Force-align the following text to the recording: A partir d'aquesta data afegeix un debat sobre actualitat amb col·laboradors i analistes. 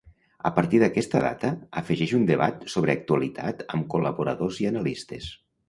A 0.49 0.51
partir 0.53 0.79
d'aquesta 0.83 1.21
data 1.23 1.51
afegeix 1.83 2.15
un 2.21 2.25
debat 2.31 2.67
sobre 2.77 2.95
actualitat 2.97 3.63
amb 3.77 3.89
col·laboradors 3.95 4.61
i 4.67 4.71
analistes. 4.75 5.33